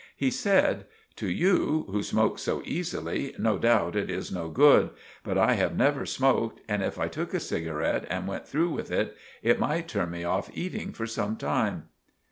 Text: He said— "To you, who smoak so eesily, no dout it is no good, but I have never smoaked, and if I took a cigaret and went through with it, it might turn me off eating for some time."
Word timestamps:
He 0.17 0.31
said— 0.31 0.87
"To 1.17 1.29
you, 1.29 1.85
who 1.91 2.01
smoak 2.01 2.39
so 2.39 2.61
eesily, 2.61 3.37
no 3.37 3.59
dout 3.59 3.95
it 3.95 4.09
is 4.09 4.31
no 4.31 4.49
good, 4.49 4.89
but 5.23 5.37
I 5.37 5.53
have 5.53 5.77
never 5.77 6.07
smoaked, 6.07 6.59
and 6.67 6.81
if 6.81 6.97
I 6.99 7.07
took 7.07 7.35
a 7.35 7.39
cigaret 7.39 8.07
and 8.09 8.27
went 8.27 8.47
through 8.47 8.71
with 8.71 8.89
it, 8.89 9.15
it 9.43 9.59
might 9.59 9.87
turn 9.87 10.09
me 10.09 10.23
off 10.23 10.49
eating 10.55 10.91
for 10.91 11.05
some 11.05 11.35
time." 11.37 11.89